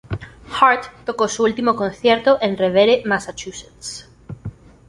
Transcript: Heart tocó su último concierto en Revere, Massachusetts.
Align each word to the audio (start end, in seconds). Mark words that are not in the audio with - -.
Heart 0.59 1.05
tocó 1.05 1.27
su 1.27 1.43
último 1.43 1.75
concierto 1.75 2.39
en 2.41 2.57
Revere, 2.57 3.03
Massachusetts. 3.05 4.09